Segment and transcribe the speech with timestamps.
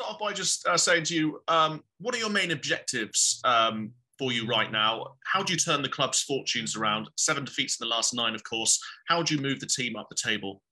[0.00, 3.92] start off by just uh, saying to you, um, what are your main objectives um,
[4.18, 5.04] for you right now?
[5.24, 7.10] How do you turn the club's fortunes around?
[7.16, 8.80] Seven defeats in the last nine, of course.
[9.08, 10.62] How do you move the team up the table?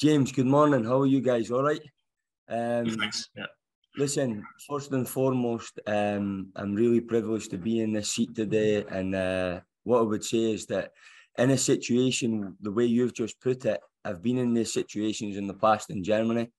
[0.00, 0.82] James, good morning.
[0.82, 1.52] How are you guys?
[1.52, 1.80] All right?
[2.48, 3.28] Um, Thanks.
[3.36, 3.46] Yeah.
[3.96, 8.84] Listen, first and foremost, um, I'm really privileged to be in this seat today.
[8.90, 10.90] And uh, what I would say is that
[11.38, 15.46] in a situation, the way you've just put it, I've been in these situations in
[15.46, 16.50] the past in Germany.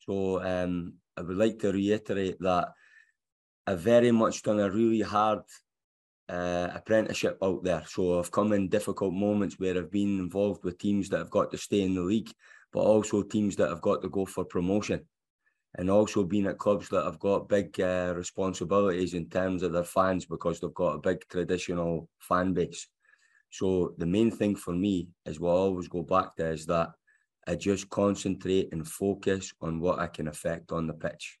[0.00, 2.68] So um, I would like to reiterate that
[3.66, 5.40] I've very much done a really hard
[6.28, 7.84] uh, apprenticeship out there.
[7.86, 11.50] So I've come in difficult moments where I've been involved with teams that have got
[11.50, 12.30] to stay in the league,
[12.72, 15.06] but also teams that have got to go for promotion.
[15.76, 19.84] And also been at clubs that have got big uh, responsibilities in terms of their
[19.84, 22.86] fans because they've got a big traditional fan base.
[23.50, 26.90] So the main thing for me is what I always go back to is that
[27.46, 31.38] I just concentrate and focus on what I can affect on the pitch.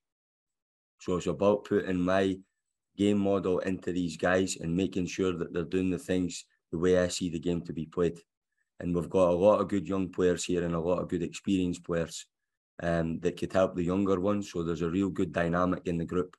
[1.00, 2.36] So it's about putting my
[2.96, 6.98] game model into these guys and making sure that they're doing the things the way
[6.98, 8.18] I see the game to be played.
[8.80, 11.22] And we've got a lot of good young players here and a lot of good
[11.22, 12.26] experienced players
[12.82, 14.50] um, that could help the younger ones.
[14.50, 16.36] So there's a real good dynamic in the group.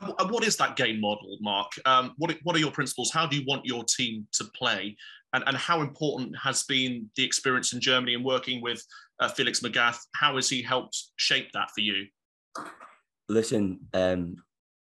[0.00, 1.72] And what is that game model, Mark?
[1.86, 3.10] Um, what, what are your principles?
[3.10, 4.96] How do you want your team to play?
[5.34, 8.82] And, and how important has been the experience in Germany and working with
[9.20, 9.98] uh, Felix Magath?
[10.14, 12.06] How has he helped shape that for you?
[13.28, 14.36] listen, um,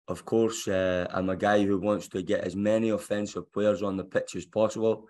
[0.08, 3.98] of course, uh, I'm a guy who wants to get as many offensive players on
[3.98, 5.08] the pitch as possible.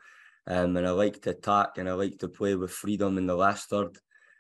[0.47, 3.35] Um, and I like to attack and I like to play with freedom in the
[3.35, 3.97] last third.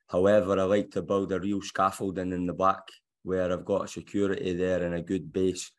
[0.07, 2.81] However, I like to build a real scaffolding in the back
[3.23, 5.69] where I've got a security there and a good base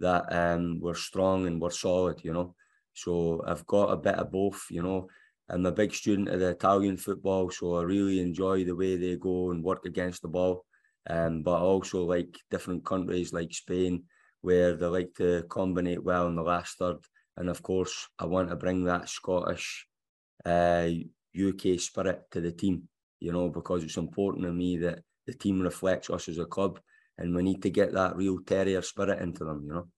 [0.00, 2.54] that um, we're strong and we're solid, you know.
[3.02, 5.08] So I've got a bit of both, you know.
[5.50, 9.16] I'm a big student of the Italian football, so I really enjoy the way they
[9.16, 10.66] go and work against the ball.
[11.08, 14.04] Um, but also like different countries like Spain,
[14.42, 16.98] where they like to combine well in the last third.
[17.36, 19.86] And of course, I want to bring that Scottish,
[20.44, 20.88] uh,
[21.34, 22.88] UK spirit to the team,
[23.20, 26.80] you know, because it's important to me that the team reflects us as a club
[27.16, 29.88] and we need to get that real terrier spirit into them, you know.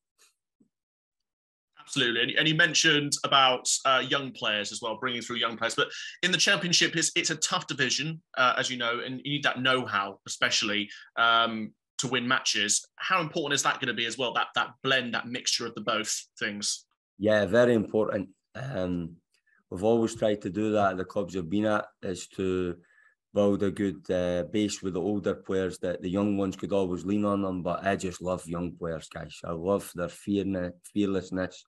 [1.91, 5.75] Absolutely, and, you mentioned about uh, young players as well, bringing through young players.
[5.75, 5.89] But
[6.23, 9.43] in the championship, it's it's a tough division, uh, as you know, and you need
[9.43, 12.87] that know-how, especially um, to win matches.
[12.95, 14.33] How important is that going to be as well?
[14.35, 16.87] That that blend, that mixture of the both things.
[17.19, 18.29] Yeah, very important.
[18.55, 19.17] Um,
[19.69, 22.77] we've always tried to do that at the clubs I've been at, is to
[23.35, 27.05] build a good uh, base with the older players that the young ones could always
[27.05, 27.63] lean on them.
[27.63, 29.41] But I just love young players, guys.
[29.45, 31.65] I love their fear, fearlessness.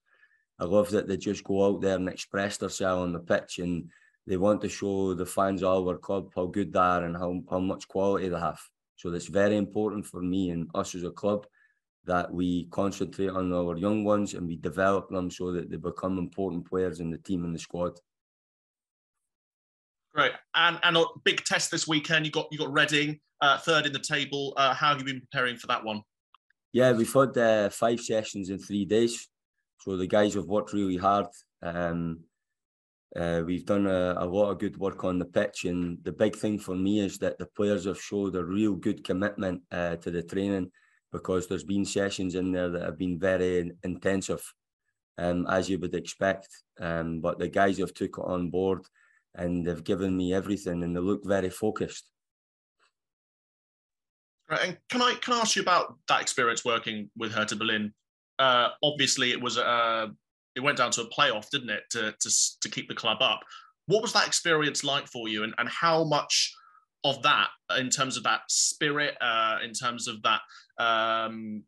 [0.58, 3.90] I love that they just go out there and express themselves on the pitch and
[4.26, 7.40] they want to show the fans of our club how good they are and how,
[7.50, 8.60] how much quality they have.
[8.96, 11.46] So it's very important for me and us as a club
[12.04, 16.18] that we concentrate on our young ones and we develop them so that they become
[16.18, 17.98] important players in the team and the squad.
[20.14, 22.26] Great, and and a big test this weekend.
[22.26, 24.52] You got you got Reading uh, third in the table.
[24.56, 26.02] Uh, how have you been preparing for that one?
[26.72, 29.28] Yeah, we've had uh, five sessions in three days.
[29.82, 31.26] So the guys have worked really hard.
[31.60, 32.20] Um,
[33.16, 36.36] uh, we've done a, a, lot of good work on the pitch, and the big
[36.36, 40.10] thing for me is that the players have showed a real good commitment uh, to
[40.10, 40.70] the training
[41.10, 44.42] because there's been sessions in there that have been very intensive,
[45.18, 46.48] um, as you would expect.
[46.80, 48.82] Um, but the guys have took it on board,
[49.34, 52.08] and they've given me everything, and they look very focused.
[54.48, 57.92] Right, and can I can I ask you about that experience working with Hertha Berlin
[58.42, 60.08] uh, obviously it was uh,
[60.56, 62.30] it went down to a playoff, didn't it, to, to
[62.60, 63.40] to keep the club up.
[63.86, 66.52] What was that experience like for you, and and how much
[67.04, 67.48] of that,
[67.78, 70.40] in terms of that spirit, uh, in terms of that,
[70.78, 71.62] um,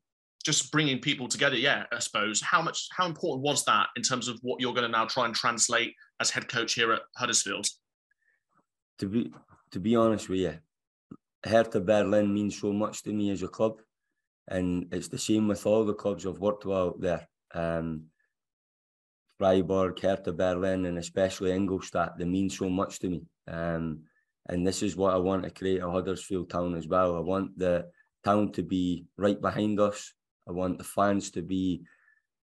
[0.45, 1.57] just bringing people together?
[1.57, 2.41] Yeah, I suppose.
[2.41, 5.27] How much, how important was that in terms of what you're going to now try
[5.27, 7.67] and translate as head coach here at Huddersfield?
[8.99, 9.33] To be
[9.71, 10.55] to be honest with you,
[11.45, 13.81] Hertha Berlin means so much to me as a club
[14.49, 17.29] and it's the same with all the clubs I've worked with out there.
[17.53, 18.05] Um,
[19.39, 23.23] Freiburg, Hertha Berlin, and especially Ingolstadt, they mean so much to me.
[23.49, 24.03] Um,
[24.49, 27.17] and this is what I want to create a Huddersfield town as well.
[27.17, 27.87] I want the
[28.25, 30.13] town to be right behind us.
[30.49, 31.83] I want the fans to be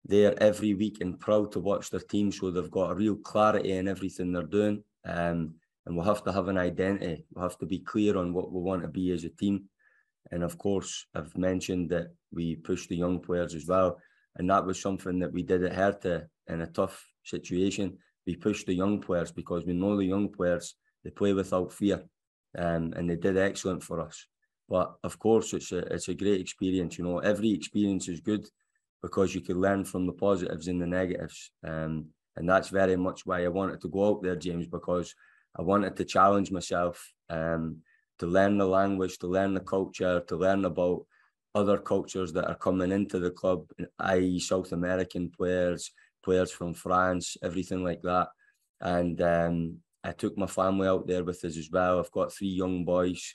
[0.04, 3.72] there every week and proud to watch their team so they've got a real clarity
[3.72, 4.82] in everything they're doing.
[5.04, 5.54] Um,
[5.86, 7.24] and we'll have to have an identity.
[7.32, 9.68] We'll have to be clear on what we want to be as a team.
[10.30, 13.98] And of course, I've mentioned that we push the young players as well.
[14.36, 17.98] And that was something that we did at Hertha in a tough situation.
[18.26, 22.02] We pushed the young players because we know the young players, they play without fear.
[22.56, 24.26] Um, and they did excellent for us.
[24.68, 26.96] But of course, it's a it's a great experience.
[26.96, 28.46] You know, every experience is good
[29.02, 31.50] because you can learn from the positives and the negatives.
[31.66, 32.06] Um,
[32.36, 35.14] and that's very much why I wanted to go out there, James, because
[35.58, 37.78] I wanted to challenge myself um,
[38.20, 41.04] to learn the language, to learn the culture, to learn about
[41.54, 43.64] other cultures that are coming into the club,
[43.98, 45.90] i.e., South American players,
[46.22, 48.28] players from France, everything like that.
[48.80, 51.98] And um, I took my family out there with us as well.
[51.98, 53.34] I've got three young boys.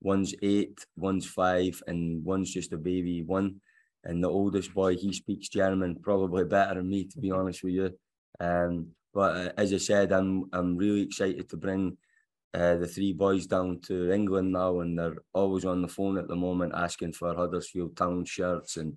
[0.00, 3.60] One's eight, one's five, and one's just a baby one.
[4.02, 7.72] And the oldest boy, he speaks German probably better than me, to be honest with
[7.72, 7.90] you.
[8.38, 11.96] Um, but uh, as I said, I'm I'm really excited to bring
[12.54, 16.28] uh, the three boys down to England now, and they're always on the phone at
[16.28, 18.96] the moment asking for Huddersfield Town shirts and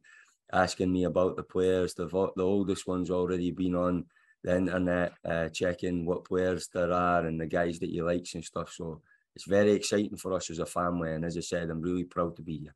[0.53, 1.93] asking me about the players.
[1.95, 4.05] The the oldest one's already been on
[4.43, 8.45] the internet uh, checking what players there are and the guys that he likes and
[8.45, 8.71] stuff.
[8.71, 9.01] So
[9.35, 12.35] it's very exciting for us as a family, and as I said, I'm really proud
[12.35, 12.75] to be here.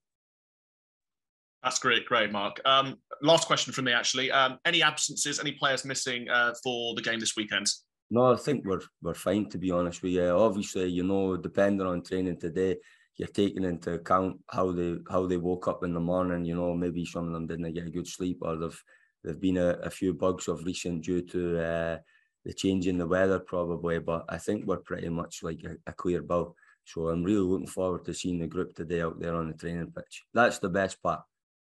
[1.64, 2.60] That's great, great, Mark.
[2.66, 4.32] Um, last question from me, actually.
[4.32, 7.68] Um, any absences, any players missing uh, for the game this weekend?
[8.12, 10.26] No, I think we're we're fine to be honest with you.
[10.30, 12.78] Obviously, you know, depending on training today,
[13.18, 16.46] you're taking into account how they how they woke up in the morning.
[16.46, 18.84] You know, maybe some of them didn't get a good sleep, or they've
[19.24, 21.98] they've been a, a few bugs of recent due to uh,
[22.46, 24.00] the change in the weather, probably.
[24.00, 26.56] But I think we're pretty much like a, a clear bill.
[26.84, 29.94] So I'm really looking forward to seeing the group today out there on the training
[29.96, 30.24] pitch.
[30.34, 31.22] That's the best part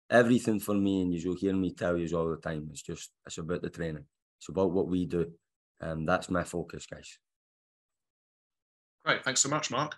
[0.08, 3.38] everything for me, and you'll hear me tell you all the time, it's just it's
[3.38, 4.04] about the training.
[4.38, 5.32] It's about what we do.
[5.80, 7.18] And that's my focus, guys.
[9.04, 9.24] Great.
[9.24, 9.96] Thanks so much, Mark.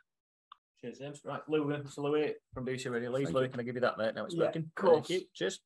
[0.80, 1.20] Cheers, James.
[1.24, 1.98] Right, Louis, Mr.
[1.98, 3.32] Louis from BBC Radio Leeds.
[3.32, 4.14] Louis, can I give you that, mate?
[4.14, 4.62] Now it's yeah, working.
[4.62, 5.08] Of course.
[5.08, 5.26] Thank you.
[5.34, 5.60] Cheers.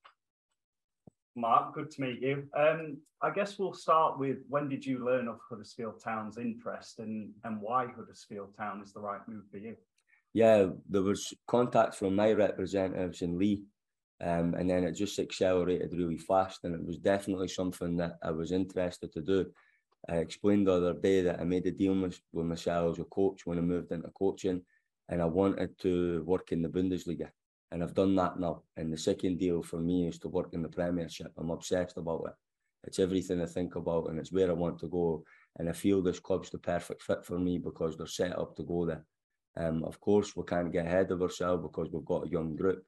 [1.35, 2.45] Mark, good to meet you.
[2.57, 7.31] Um, I guess we'll start with when did you learn of Huddersfield Town's interest and,
[7.45, 9.77] and why Huddersfield Town is the right move for you?
[10.35, 13.65] Yeah, there was contact from my representatives in Lee,
[14.23, 18.31] um, and then it just accelerated really fast, and it was definitely something that I
[18.31, 19.47] was interested to do.
[20.09, 23.47] I explained the other day that I made a deal with, myself as a coach
[23.47, 24.63] when I moved into coaching,
[25.09, 27.31] and I wanted to work in the Bundesliga,
[27.71, 28.63] and I've done that now.
[28.77, 31.33] And the second deal for me is to work in the Premiership.
[31.37, 32.35] I'm obsessed about it.
[32.85, 35.25] It's everything I think about, and it's where I want to go.
[35.59, 38.63] And I feel this club's the perfect fit for me because they're set up to
[38.65, 39.05] go there.
[39.57, 42.85] Um, of course, we can't get ahead of ourselves because we've got a young group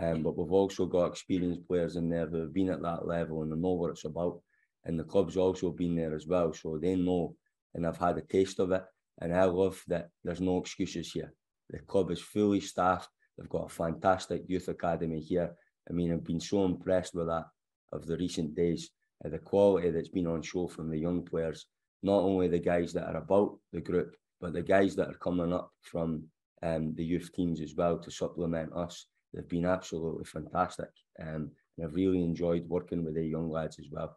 [0.00, 3.42] um, but we've also got experienced players in there who have been at that level
[3.42, 4.40] and they know what it's about.
[4.84, 7.34] And the club's also been there as well, so they know
[7.74, 8.84] and I've had a taste of it.
[9.20, 11.32] And I love that there's no excuses here.
[11.70, 13.08] The club is fully staffed.
[13.36, 15.54] They've got a fantastic youth academy here.
[15.88, 17.46] I mean, I've been so impressed with that
[17.92, 18.90] of the recent days,
[19.24, 21.66] uh, the quality that's been on show from the young players.
[22.02, 25.52] Not only the guys that are about the group, but the guys that are coming
[25.52, 26.24] up from
[26.62, 30.88] um, the youth teams as well to supplement us they've been absolutely fantastic.
[31.20, 34.16] Um, and I've really enjoyed working with the young lads as well.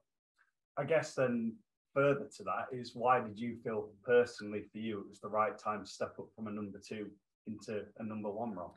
[0.81, 1.53] I guess then
[1.93, 5.57] further to that is why did you feel personally for you it was the right
[5.57, 7.07] time to step up from a number two
[7.45, 8.75] into a number one role?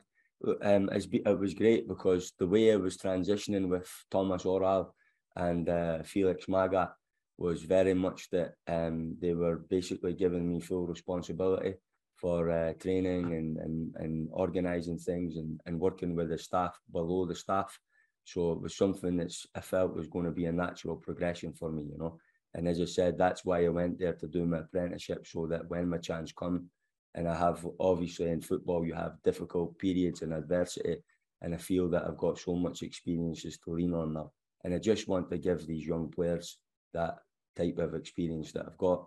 [0.61, 4.93] Um, it was great because the way I was transitioning with Tomas Oral
[5.35, 6.91] and uh, Felix Magath
[7.37, 11.73] was very much that um, they were basically giving me full responsibility
[12.17, 17.25] for uh, training and, and, and organising things and, and working with the staff below
[17.25, 17.77] the staff.
[18.25, 21.71] So it was something that I felt was going to be a natural progression for
[21.71, 22.17] me, you know.
[22.53, 25.67] And as I said, that's why I went there to do my apprenticeship so that
[25.69, 26.69] when my chance come,
[27.13, 30.97] and I have obviously in football you have difficult periods and adversity,
[31.41, 34.31] and I feel that I've got so much experiences to lean on now.
[34.63, 36.57] And I just want to give these young players
[36.93, 37.17] that
[37.55, 39.05] type of experience that I've got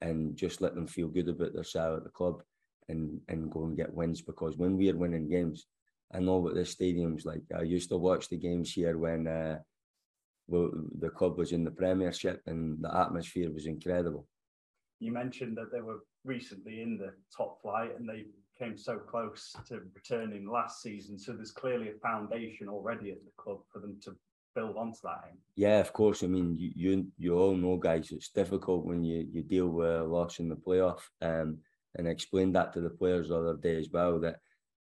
[0.00, 2.42] and just let them feel good about their themselves at the club
[2.88, 5.66] and and go and get wins because when we're winning games,
[6.12, 7.42] I know what this stadium's like.
[7.56, 9.58] I used to watch the games here when uh,
[10.48, 14.26] the club was in the Premiership and the atmosphere was incredible.
[15.00, 18.26] You mentioned that they were recently in the top flight and they
[18.58, 21.18] came so close to returning last season.
[21.18, 24.14] So there's clearly a foundation already at the club for them to
[24.54, 25.32] build onto that.
[25.56, 26.22] Yeah, of course.
[26.22, 29.88] I mean, you you, you all know, guys, it's difficult when you, you deal with
[29.88, 31.00] a loss in the playoff.
[31.20, 31.58] Um,
[31.96, 34.36] and I explained that to the players the other day as well that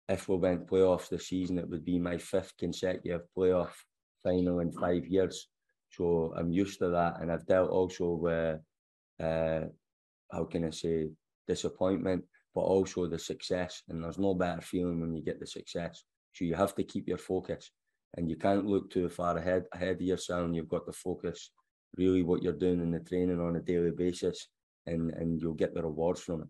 [0.10, 3.72] if we went playoffs this season, it would be my fifth consecutive playoff
[4.24, 5.50] final in five years.
[5.90, 8.60] So I'm used to that, and I've dealt also with
[9.22, 9.68] uh,
[10.32, 11.10] how can I say
[11.48, 13.84] disappointment, but also the success.
[13.90, 16.04] And there's no better feeling when you get the success.
[16.34, 17.72] So you have to keep your focus,
[18.16, 20.50] and you can't look too far ahead ahead of yourself.
[20.54, 21.52] You've got to focus
[21.98, 24.48] really what you're doing in the training on a daily basis,
[24.86, 26.48] and and you'll get the rewards from it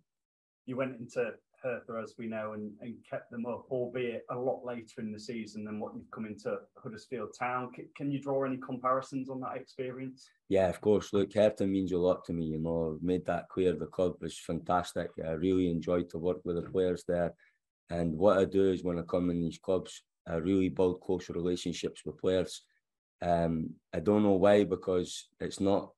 [0.68, 4.64] you went into Hertha, as we know, and, and kept them up, albeit a lot
[4.64, 7.72] later in the season than what you've come into Huddersfield Town.
[7.76, 10.30] C- can you draw any comparisons on that experience?
[10.50, 11.14] Yeah, of course.
[11.14, 12.46] Look, Hertha means a lot to me.
[12.46, 13.74] You know, I've made that clear.
[13.74, 15.10] The club is fantastic.
[15.26, 17.34] I really enjoyed to work with the players there.
[17.90, 21.30] And what I do is when I come in these clubs, I really build close
[21.30, 22.64] relationships with players.
[23.22, 25.92] Um, I don't know why, because it's not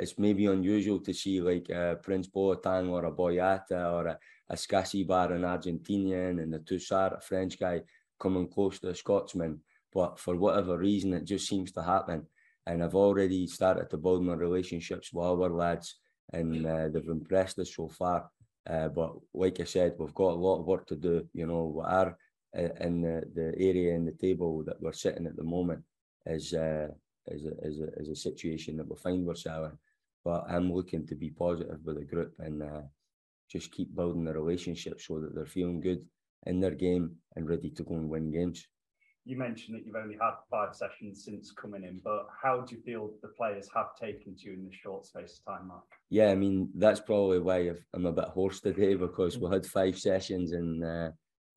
[0.00, 4.18] it's maybe unusual to see like a Prince Boateng or a Boyata or a,
[4.50, 7.82] a Scassi an Argentinian, and a Tousart, a French guy,
[8.18, 9.60] coming close to a Scotsman.
[9.92, 12.26] But for whatever reason, it just seems to happen.
[12.66, 15.96] And I've already started to build my relationships with our lads,
[16.32, 18.30] and uh, they've impressed us so far.
[18.68, 21.26] Uh, but like I said, we've got a lot of work to do.
[21.32, 22.18] You know, we are
[22.56, 25.82] uh, in the, the area in the table that we're sitting at the moment
[26.26, 26.88] is uh,
[27.26, 29.78] is a, is a, is a situation that we find ourselves in.
[30.24, 32.82] But I'm looking to be positive with the group and uh,
[33.50, 36.04] just keep building the relationship so that they're feeling good
[36.46, 38.66] in their game and ready to go and win games.
[39.24, 42.80] You mentioned that you've only had five sessions since coming in, but how do you
[42.80, 45.84] feel the players have taken to you in this short space of time, Mark?
[46.08, 49.98] Yeah, I mean, that's probably why I'm a bit hoarse today because we had five
[49.98, 51.10] sessions in uh,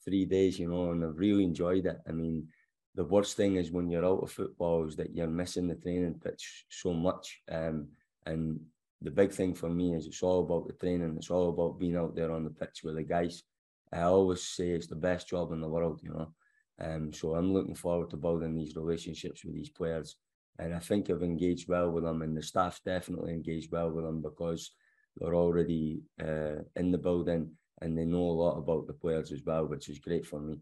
[0.04, 1.98] three days, you know, and I've really enjoyed it.
[2.08, 2.48] I mean,
[2.96, 6.20] the worst thing is when you're out of football is that you're missing the training
[6.22, 7.42] pitch so much.
[7.50, 7.88] Um,
[8.26, 8.60] and
[9.02, 11.16] the big thing for me is it's all about the training.
[11.18, 13.44] It's all about being out there on the pitch with the guys.
[13.92, 16.34] I always say it's the best job in the world, you know.
[16.80, 20.16] Um, so I'm looking forward to building these relationships with these players.
[20.60, 24.06] And I think I've engaged well with them, and the staff definitely engaged well with
[24.06, 24.72] them because
[25.18, 27.52] they're already uh, in the building
[27.82, 30.60] and they know a lot about the players as well, which is great for me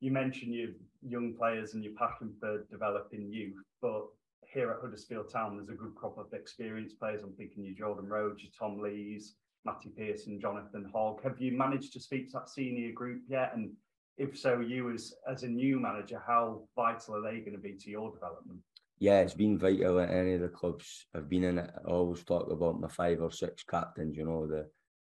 [0.00, 0.70] you mentioned your
[1.06, 4.06] young players and your passion for developing youth, but
[4.46, 7.22] here at Huddersfield Town, there's a good crop of experienced players.
[7.22, 11.22] I'm thinking you Jordan Rhodes, your Tom Lees, Matty Pearson, Jonathan Hogg.
[11.22, 13.52] Have you managed to speak to that senior group yet?
[13.54, 13.72] And
[14.16, 17.74] if so, you as as a new manager, how vital are they going to be
[17.74, 18.60] to your development?
[18.98, 21.58] Yeah, it's been vital at any of the clubs I've been in.
[21.58, 21.70] It.
[21.86, 24.68] I always talk about my five or six captains, you know, the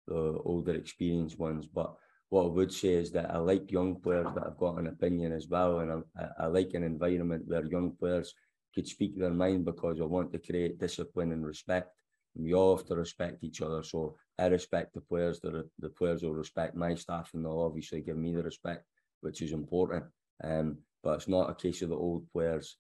[0.08, 1.96] the older experienced ones, but
[2.30, 5.32] what I would say is that I like young players that have got an opinion
[5.32, 8.34] as well, and I, I like an environment where young players
[8.74, 11.94] could speak their mind because I want to create discipline and respect.
[12.36, 13.84] And we all have to respect each other.
[13.84, 15.40] So I respect the players.
[15.40, 18.86] The, the players will respect my staff, and they'll obviously give me the respect,
[19.22, 20.06] which is important.
[20.44, 22.78] Um, but it's not a case of the old players.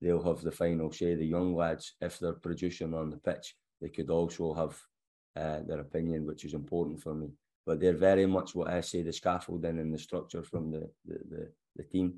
[0.00, 1.14] They'll have the final say.
[1.14, 4.78] The young lads, if they're producing on the pitch, they could also have
[5.36, 7.30] uh, their opinion, which is important for me
[7.66, 11.18] but they're very much what I say the scaffolding and the structure from the the,
[11.30, 12.14] the, the team,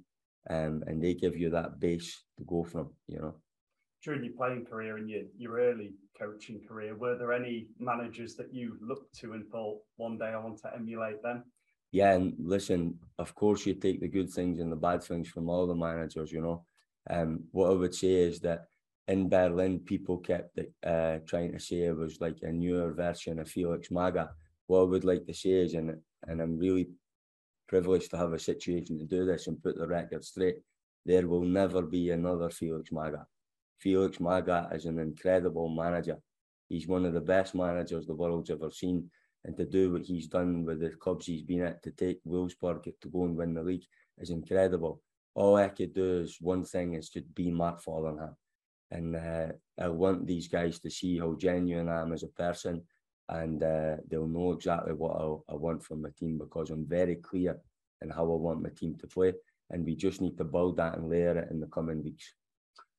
[0.50, 2.90] um, and they give you that base to go from.
[3.08, 3.34] You know.
[4.02, 8.52] During your playing career and your, your early coaching career, were there any managers that
[8.52, 11.44] you looked to and thought one day I want to emulate them?
[11.92, 15.48] Yeah, and listen, of course you take the good things and the bad things from
[15.48, 16.32] all the managers.
[16.32, 16.64] You know,
[17.10, 18.64] um, what I would say is that
[19.08, 23.48] in Berlin, people kept uh, trying to say it was like a newer version of
[23.48, 24.30] Felix Magath
[24.66, 25.96] what I would like to say is, and,
[26.26, 26.88] and I'm really
[27.72, 30.58] privileged to have a situation to do this and put the record straight,
[31.06, 33.30] there will never be another Felix Magath.
[33.78, 36.18] Felix Magath is an incredible manager.
[36.68, 39.10] He's one of the best managers the world's ever seen.
[39.44, 42.84] And to do what he's done with the clubs he's been at, to take Wolfsburg
[42.84, 43.86] to go and win the league
[44.18, 45.00] is incredible.
[45.34, 48.36] All I could do is one thing is to be Mark Fotheringham.
[48.90, 52.82] And uh, I want these guys to see how genuine I am as a person
[53.28, 57.16] and uh, they'll know exactly what I, I want from my team because I'm very
[57.16, 57.58] clear
[58.02, 59.32] in how I want my team to play,
[59.70, 62.34] and we just need to build that and layer it in the coming weeks.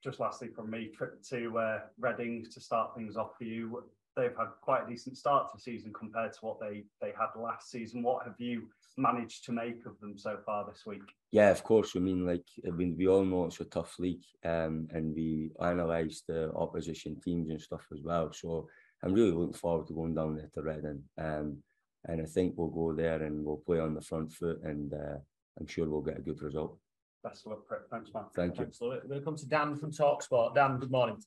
[0.03, 3.83] Just lastly from me, trip to uh, Reading to start things off for you.
[4.15, 7.39] They've had quite a decent start to the season compared to what they they had
[7.39, 8.03] last season.
[8.03, 11.01] What have you managed to make of them so far this week?
[11.31, 11.93] Yeah, of course.
[11.95, 15.51] I mean, like I mean, we all know it's a tough league, um, and we
[15.59, 18.31] analyse the opposition teams and stuff as well.
[18.33, 18.67] So
[19.03, 21.03] I'm really looking forward to going down there to Reading.
[21.17, 21.57] Um,
[22.05, 25.17] and I think we'll go there and we'll play on the front foot, and uh,
[25.59, 26.77] I'm sure we'll get a good result.
[27.23, 28.23] Best of luck, Thanks, man.
[28.35, 28.69] Thank you.
[28.81, 30.55] We're going to come to Dan from Talksport.
[30.55, 31.17] Dan, good morning.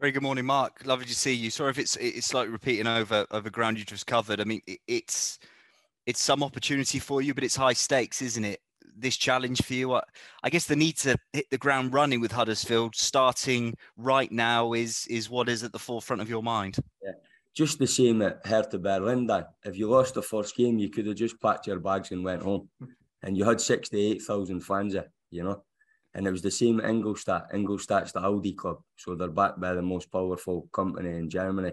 [0.00, 0.82] Very good morning, Mark.
[0.84, 1.50] Lovely to see you.
[1.50, 4.40] Sorry if it's it's like repeating over over ground you just covered.
[4.40, 5.38] I mean, it, it's
[6.06, 8.60] it's some opportunity for you, but it's high stakes, isn't it?
[8.96, 9.94] This challenge for you?
[10.42, 15.06] I guess the need to hit the ground running with Huddersfield starting right now is
[15.08, 16.76] is what is at the forefront of your mind.
[17.02, 17.12] Yeah.
[17.54, 19.44] Just the same at Hertha Berlin, Dan.
[19.64, 22.42] If you lost the first game, you could have just packed your bags and went
[22.42, 22.70] home.
[23.22, 25.62] And you had 68,000 fans there, you know.
[26.14, 27.52] And it was the same at Ingolstadt.
[27.52, 28.78] Ingolstadt's the Audi club.
[28.96, 31.72] So they're backed by the most powerful company in Germany.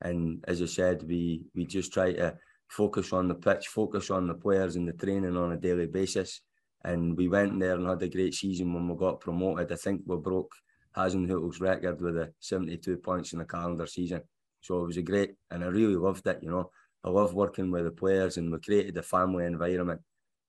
[0.00, 2.36] And as I said, we we just try to
[2.68, 6.40] focus on the pitch, focus on the players and the training on a daily basis.
[6.86, 9.72] And we went there and had a great season when we got promoted.
[9.72, 10.54] I think we broke
[10.96, 14.22] Hasenhüttl's record with a 72 points in the calendar season.
[14.60, 16.38] So it was a great, and I really loved it.
[16.42, 16.70] You know,
[17.02, 20.00] I love working with the players, and we created a family environment.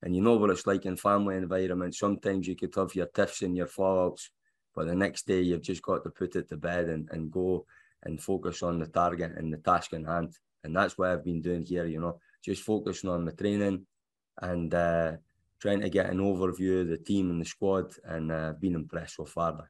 [0.03, 1.95] And you know what it's like in family environment.
[1.95, 4.29] Sometimes you could have your tiffs and your fallouts,
[4.75, 7.65] but the next day you've just got to put it to bed and, and go
[8.03, 10.35] and focus on the target and the task in hand.
[10.63, 11.87] And that's what I've been doing here.
[11.87, 13.87] You know, just focusing on the training
[14.39, 15.13] and uh,
[15.59, 19.15] trying to get an overview of the team and the squad, and uh, being impressed
[19.15, 19.69] so far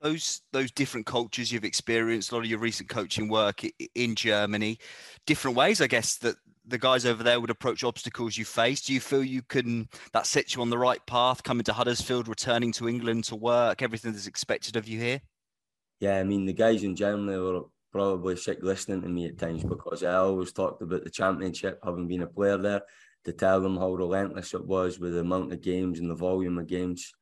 [0.00, 3.62] those those different cultures you've experienced, a lot of your recent coaching work
[3.94, 4.78] in Germany,
[5.26, 8.82] different ways, I guess, that the guys over there would approach obstacles you face.
[8.82, 12.28] Do you feel you can that sets you on the right path, coming to Huddersfield,
[12.28, 15.20] returning to England to work, everything that's expected of you here?
[16.00, 19.64] Yeah, I mean the guys in Germany were probably sick listening to me at times
[19.64, 22.82] because I always talked about the championship, having been a player there,
[23.26, 26.58] to tell them how relentless it was with the amount of games and the volume
[26.58, 27.12] of games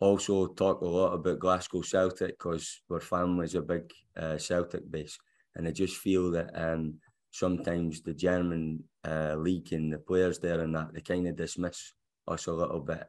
[0.00, 5.16] also talk a lot about Glasgow Celtic because our family's a big uh, Celtic base,
[5.54, 6.94] and I just feel that um,
[7.30, 11.94] sometimes the German uh, league and the players there and that they kind of dismiss
[12.26, 13.04] us a little bit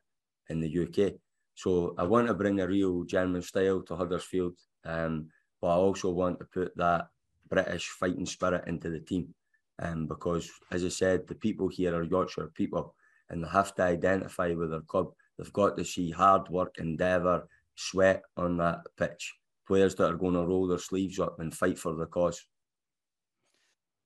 [0.50, 1.14] in the UK.
[1.56, 5.30] So I want to bring a real German style to Huddersfield, um,
[5.62, 7.08] but I also want to put that
[7.50, 9.34] British fighting spirit into the team,
[9.79, 12.96] um, because as I said, the people here are Yorkshire people,
[13.29, 17.48] and they have to identify with their club They've got to see hard work, endeavour,
[17.75, 19.34] sweat on that pitch.
[19.67, 22.46] Players that are going to roll their sleeves up and fight for the cause.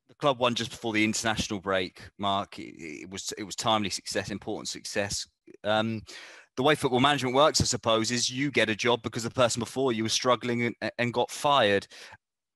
[0.07, 2.57] The club won just before the international break, Mark.
[2.57, 5.27] It, it was it was timely success, important success.
[5.63, 6.01] Um,
[6.57, 9.59] the way football management works, I suppose, is you get a job because the person
[9.59, 11.87] before you was struggling and, and got fired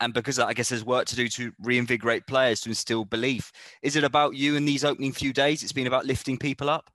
[0.03, 3.51] and because I guess there's work to do to reinvigorate players to instill belief.
[3.81, 5.63] Is it about you in these opening few days?
[5.63, 6.89] It's been about lifting people up.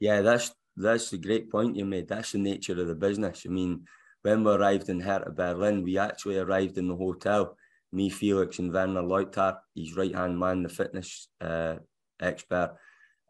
[0.00, 2.08] Yeah, that's that's a great point you made.
[2.08, 3.44] That's the nature of the business.
[3.46, 3.84] I mean,
[4.22, 7.56] when we arrived in Hertha Berlin, we actually arrived in the hotel.
[7.92, 11.76] Me, Felix, and Werner Leuthard, his right hand man, the fitness uh,
[12.20, 12.76] expert.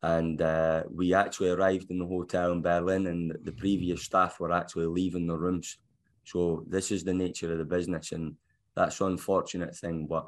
[0.03, 4.53] And uh, we actually arrived in the hotel in Berlin, and the previous staff were
[4.53, 5.79] actually leaving the rooms.
[6.25, 8.37] So, this is the nature of the business, and
[8.81, 10.07] that's an unfortunate thing.
[10.07, 10.27] But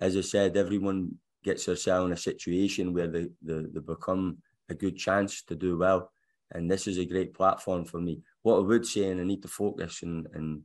[0.00, 4.74] as I said, everyone gets themselves in a situation where they, they, they become a
[4.74, 6.10] good chance to do well
[6.52, 8.20] and this is a great platform for me.
[8.42, 10.62] What I would say, and I need to focus and, and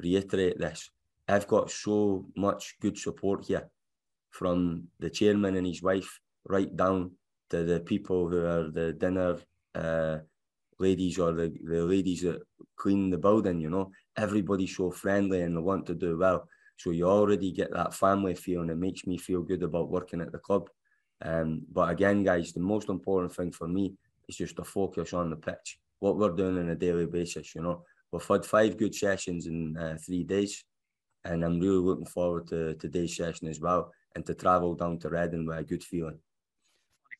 [0.00, 0.90] reiterate this,
[1.28, 3.68] I've got so much good support here
[4.30, 7.12] from the chairman and his wife, right down
[7.50, 9.36] to the people who are the dinner
[9.74, 10.18] uh,
[10.78, 12.40] ladies or the, the ladies that
[12.76, 13.90] clean the building, you know.
[14.16, 16.48] Everybody's so friendly and they want to do well.
[16.78, 20.20] So you already get that family feel and it makes me feel good about working
[20.20, 20.70] at the club.
[21.20, 23.94] Um, but again, guys, the most important thing for me
[24.28, 27.54] is just to focus on the pitch, what we're doing on a daily basis.
[27.54, 30.64] You know, we've had five good sessions in uh, three days,
[31.24, 35.08] and I'm really looking forward to today's session as well, and to travel down to
[35.08, 36.20] Reading with a good feeling.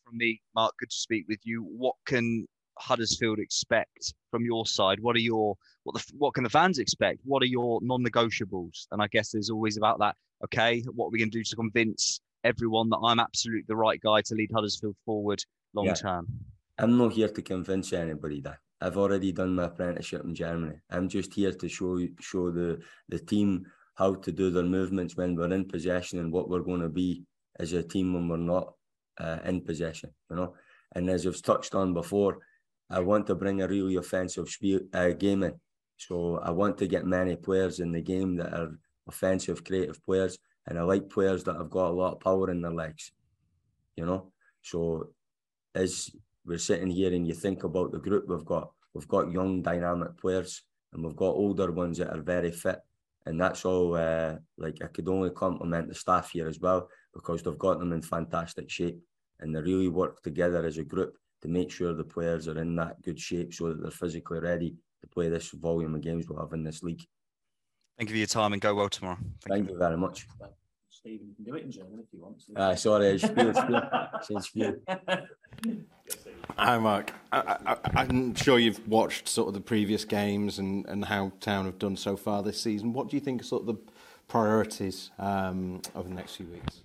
[0.04, 1.64] From me, Mark, good to speak with you.
[1.64, 2.46] What can
[2.78, 5.00] Huddersfield expect from your side?
[5.00, 7.20] What are your what the what can the fans expect?
[7.24, 8.86] What are your non-negotiables?
[8.92, 10.16] And I guess there's always about that.
[10.44, 14.00] Okay, what are we going to do to convince everyone that I'm absolutely the right
[14.00, 15.42] guy to lead Huddersfield forward
[15.74, 15.94] long yeah.
[15.94, 16.26] term?
[16.78, 20.76] I'm not here to convince anybody that I've already done my apprenticeship in Germany.
[20.90, 25.34] I'm just here to show show the the team how to do their movements when
[25.34, 27.24] we're in possession and what we're going to be
[27.58, 28.74] as a team when we're not
[29.18, 30.10] uh, in possession.
[30.30, 30.54] You know,
[30.94, 32.38] and as I've touched on before,
[32.90, 35.54] I want to bring a really offensive spe- uh, game in.
[35.96, 40.38] So I want to get many players in the game that are offensive, creative players,
[40.66, 43.12] and I like players that have got a lot of power in their legs.
[43.96, 45.10] You know, so
[45.74, 46.10] as
[46.46, 50.16] we're sitting here and you think about the group we've got, we've got young dynamic
[50.16, 52.78] players and we've got older ones that are very fit.
[53.26, 57.42] And that's all uh, like I could only compliment the staff here as well because
[57.42, 58.98] they've got them in fantastic shape
[59.40, 62.74] and they really work together as a group to make sure the players are in
[62.76, 66.40] that good shape so that they're physically ready to play this volume of games we'll
[66.40, 67.04] have in this league.
[67.96, 69.16] Thank you for your time and go well tomorrow.
[69.16, 69.72] Thank, Thank you.
[69.74, 69.78] you.
[69.78, 70.26] very much.
[70.90, 72.42] Stephen, you can do it in German if you want.
[72.56, 74.74] Uh, sorry, it's spiel, spiel.
[76.56, 77.12] Hi, Mark.
[77.30, 81.78] I, am sure you've watched sort of the previous games and, and how Town have
[81.78, 82.92] done so far this season.
[82.92, 83.76] What do you think are sort of the
[84.26, 86.82] priorities um, over the next few weeks?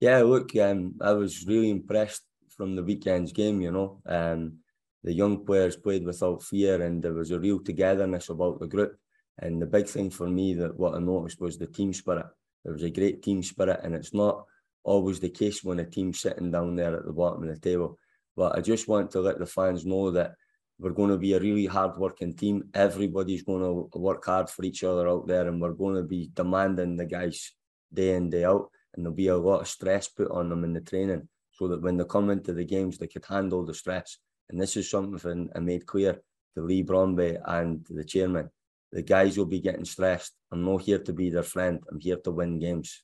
[0.00, 3.60] Yeah, look, um, I was really impressed from the weekend's game.
[3.60, 4.58] You know, um,
[5.04, 8.96] the young players played without fear, and there was a real togetherness about the group.
[9.38, 12.26] And the big thing for me that what I noticed was the team spirit.
[12.64, 14.44] There was a great team spirit, and it's not
[14.84, 17.98] always the case when a team's sitting down there at the bottom of the table.
[18.36, 20.34] But I just want to let the fans know that
[20.78, 22.70] we're going to be a really hard working team.
[22.72, 26.30] Everybody's going to work hard for each other out there, and we're going to be
[26.32, 27.52] demanding the guys
[27.92, 28.70] day in, day out.
[28.94, 31.82] And there'll be a lot of stress put on them in the training so that
[31.82, 34.18] when they come into the games, they could handle the stress.
[34.48, 36.20] And this is something I made clear
[36.54, 38.50] to Leigh Bromby and the chairman.
[38.92, 40.32] The guys will be getting stressed.
[40.50, 41.80] I'm not here to be their friend.
[41.90, 43.02] I'm here to win games.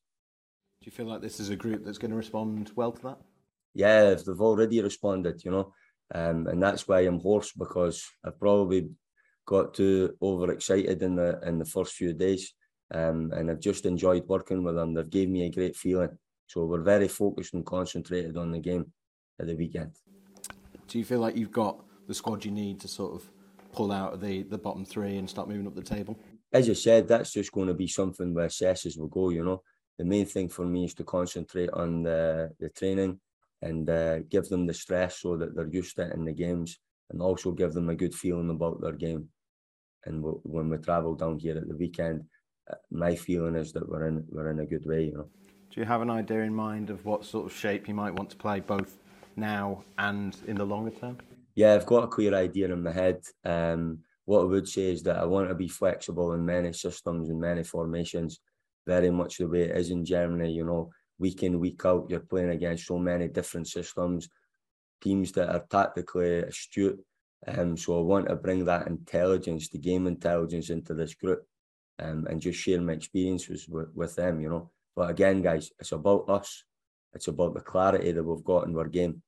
[0.80, 3.18] Do you feel like this is a group that's going to respond well to that?
[3.74, 5.74] Yeah, they've already responded, you know,
[6.14, 8.90] um, and that's why I'm hoarse because I've probably
[9.46, 12.52] got too overexcited in the in the first few days,
[12.92, 14.94] um, and I've just enjoyed working with them.
[14.94, 18.92] They've gave me a great feeling, so we're very focused and concentrated on the game
[19.40, 19.92] at the weekend.
[20.88, 23.28] Do you feel like you've got the squad you need to sort of
[23.72, 26.18] pull out of the, the bottom three and start moving up the table?
[26.52, 29.30] As you said, that's just going to be something we assess as we go.
[29.30, 29.62] You know,
[29.98, 33.18] the main thing for me is to concentrate on the, the training
[33.62, 36.78] and uh, give them the stress so that they're used to it in the games,
[37.10, 39.28] and also give them a good feeling about their game.
[40.04, 42.24] And when we travel down here at the weekend,
[42.90, 45.04] my feeling is that we're in we're in a good way.
[45.04, 45.28] You know.
[45.70, 48.30] Do you have an idea in mind of what sort of shape you might want
[48.30, 48.98] to play both
[49.36, 51.18] now and in the longer term?
[51.54, 53.20] Yeah, I've got a clear idea in my head.
[53.44, 57.28] Um, what I would say is that I want to be flexible in many systems
[57.28, 58.40] and many formations,
[58.86, 60.52] very much the way it is in Germany.
[60.52, 64.28] You know, week in, week out, you're playing against so many different systems,
[65.00, 66.98] teams that are tactically astute.
[67.46, 71.46] Um, so I want to bring that intelligence, the game intelligence, into this group,
[71.98, 74.40] um, and just share my experiences with, with them.
[74.40, 76.64] You know, but again, guys, it's about us.
[77.14, 79.22] It's about the clarity that we've got in our game,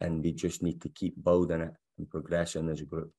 [0.00, 3.10] and we just need to keep building it and progressing as a group.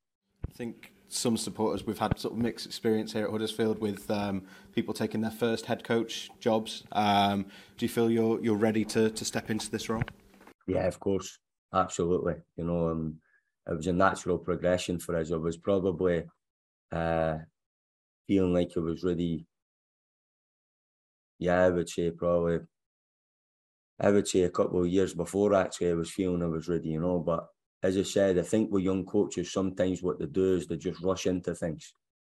[0.48, 4.44] I think some supporters we've had sort of mixed experience here at Huddersfield with um,
[4.74, 6.84] people taking their first head coach jobs.
[6.92, 7.46] Um,
[7.78, 10.04] do you feel you're you're ready to to step into this role?
[10.68, 11.40] Yeah, of course,
[11.74, 12.36] absolutely.
[12.56, 13.18] You know, um,
[13.70, 15.32] it was a natural progression for us.
[15.32, 16.24] I was probably
[16.92, 17.38] uh,
[18.32, 19.46] feeling like it was really,
[21.38, 22.60] yeah, I would say probably.
[24.00, 26.90] I would say a couple of years before actually I was feeling I was ready,
[26.90, 27.46] you know, but
[27.84, 31.04] as I said, I think with young coaches, sometimes what they do is they just
[31.04, 31.94] rush into things.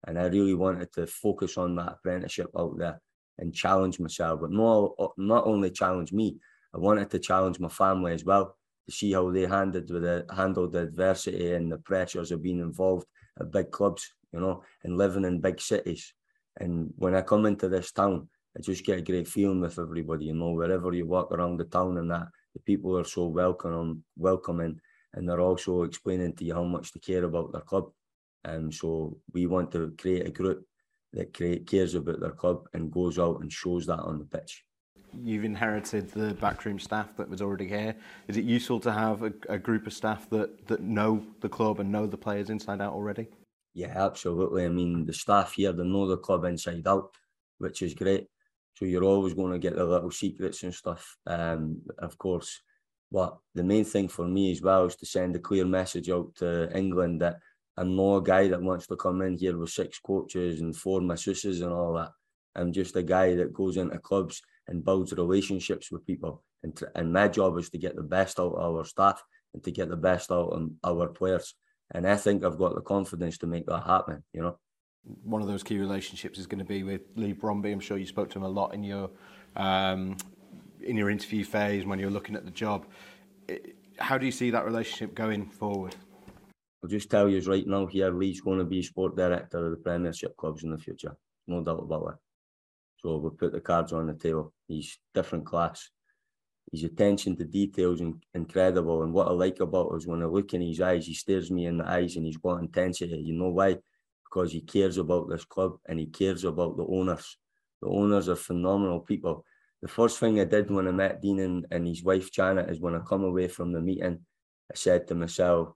[0.08, 3.02] And I really wanted to focus on that apprenticeship out there
[3.38, 6.38] and challenge myself, but not, uh, not only challenge me,
[6.74, 8.56] I wanted to challenge my family as well
[8.88, 12.60] to see how they handled with the, handled the adversity and the pressures of being
[12.60, 13.06] involved
[13.42, 16.14] at big clubs, you know, and living in big cities.
[16.58, 20.26] And when I come into this town, I just get a great feeling with everybody,
[20.26, 24.04] you know, wherever you walk around the town and that, the people are so welcome,
[24.18, 24.80] welcoming
[25.14, 27.92] and they're also explaining to you how much they care about their club.
[28.44, 30.66] And um, so we want to create a group
[31.14, 34.64] that create, cares about their club and goes out and shows that on the pitch.
[35.14, 37.96] You've inherited the backroom staff that was already here.
[38.28, 41.80] Is it useful to have a, a group of staff that, that know the club
[41.80, 43.28] and know the players inside out already?
[43.74, 44.66] Yeah, absolutely.
[44.66, 47.16] I mean, the staff here, they know the club inside out,
[47.58, 48.28] which is great.
[48.74, 51.18] So you're always going to get the little secrets and stuff.
[51.28, 52.62] Um, of course,
[53.12, 56.34] but the main thing for me as well is to send a clear message out
[56.36, 57.38] to England that
[57.78, 61.02] I'm not a guy that wants to come in here with six coaches and four
[61.02, 62.12] masseuses and all that.
[62.56, 66.44] I'm just a guy that goes into clubs and builds relationships with people.
[66.64, 69.22] And, to, and my job is to get the best out of our staff
[69.54, 71.56] and to get the best out of our players.
[71.94, 74.58] And I think I've got the confidence to make that happen, you know.
[75.24, 77.74] One of those key relationships is going to be with Leigh Bromby.
[77.74, 79.10] I'm sure you spoke to him a lot in your
[79.56, 80.16] um,
[80.82, 82.86] in your interview phase when you're looking at the job.
[83.98, 85.96] How do you see that relationship going forward?
[86.84, 89.78] I'll just tell you right now here, Leigh's going to be sport director of the
[89.78, 91.16] Premiership clubs in the future.
[91.48, 92.16] No doubt about it.
[93.02, 94.54] So we'll put the cards on the table.
[94.68, 95.90] He's different class.
[96.72, 98.02] His attention to detail is
[98.34, 99.04] incredible.
[99.04, 101.66] And what I like about is when I look in his eyes, he stares me
[101.66, 103.18] in the eyes and he's got intensity.
[103.18, 103.78] You know why?
[104.24, 107.38] Because he cares about this club and he cares about the owners.
[107.82, 109.44] The owners are phenomenal people
[109.82, 112.80] the first thing I did when I met Dean and, and his wife Janet is
[112.80, 114.20] when I come away from the meeting,
[114.72, 115.70] I said to myself,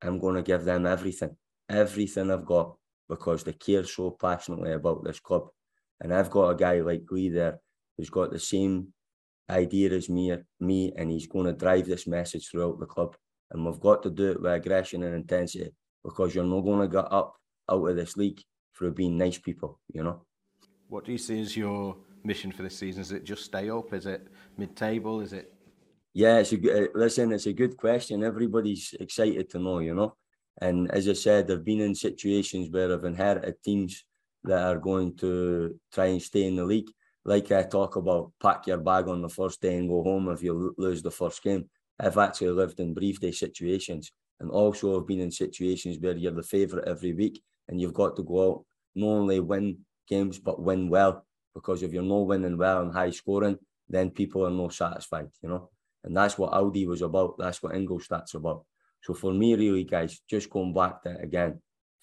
[0.00, 1.36] I'm going to give them everything,
[1.68, 2.76] everything I've got,
[3.08, 5.48] because they care so passionately about this club.
[6.02, 7.60] And I've got a guy like Leigh there
[7.96, 8.88] who's got the same
[9.48, 13.16] idea as me, me, and he's going to drive this message throughout the club.
[13.50, 15.70] And we've got to do it with aggression and intensity
[16.04, 17.36] because you're not going to get up
[17.70, 18.40] out of this league
[18.76, 20.22] through being nice people, you know.
[20.88, 23.02] What do you see as your mission for this season?
[23.02, 23.92] Is it just stay up?
[23.92, 25.20] Is it mid-table?
[25.20, 25.54] Is it?
[26.14, 26.84] Yeah, it's a good.
[26.84, 28.24] Uh, listen, it's a good question.
[28.24, 30.16] Everybody's excited to know, you know.
[30.60, 34.04] And as I said, I've been in situations where I've inherited teams
[34.44, 36.90] that are going to try and stay in the league.
[37.24, 40.42] like I talk about, pack your bag on the first day and go home if
[40.42, 41.68] you lose the first game.
[42.00, 46.32] I've actually lived in brief day situations and also have been in situations where you're
[46.32, 48.64] the favourite every week and you've got to go out
[48.96, 49.78] not only win
[50.08, 51.24] games but win well
[51.54, 55.48] because if you're not winning well and high scoring, then people are not satisfied, you
[55.48, 55.70] know.
[56.04, 57.36] And that's what Audi was about.
[57.38, 58.64] That's what Ingolstadt's about.
[59.02, 61.60] So for me, really, guys, just going back to again,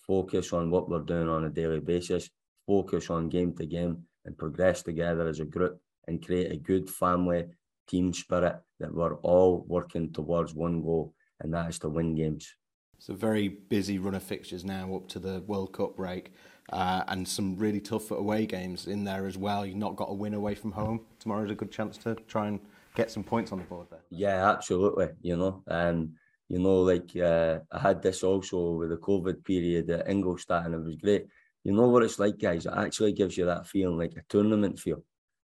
[0.09, 2.31] focus on what we're doing on a daily basis,
[2.65, 6.89] focus on game to game, and progress together as a group and create a good
[6.89, 7.45] family
[7.87, 12.55] team spirit that we're all working towards one goal, and that is to win games.
[12.97, 16.33] It's a very busy run of fixtures now up to the World Cup break.
[16.71, 19.65] Uh, and some really tough away games in there as well.
[19.65, 21.01] You've not got a win away from home.
[21.19, 22.59] Tomorrow's a good chance to try and
[22.93, 24.01] get some points on the board there.
[24.11, 25.07] Yeah, absolutely.
[25.21, 26.13] You know, um,
[26.49, 30.75] you know, like uh, I had this also with the COVID period at Ingolstadt, and
[30.75, 31.27] it was great.
[31.63, 32.65] You know what it's like, guys.
[32.65, 35.03] It actually gives you that feeling like a tournament feel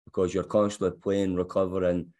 [0.05, 2.13] because you're constantly playing, recovering,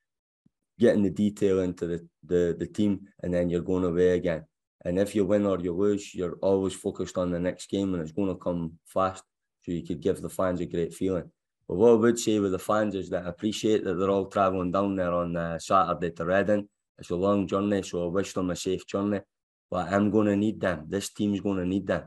[0.79, 4.45] getting the detail into the, the, the team, and then you're going away again.
[4.85, 8.03] And if you win or you lose, you're always focused on the next game and
[8.03, 9.23] it's going to come fast.
[9.63, 11.31] So you could give the fans a great feeling.
[11.69, 14.27] But what I would say with the fans is that I appreciate that they're all
[14.27, 16.69] travelling down there on uh, Saturday to Reading.
[17.03, 19.21] It's a long journey, so I wish them a safe journey.
[19.69, 20.87] But I'm going to need them.
[20.89, 22.05] This team's going to need them.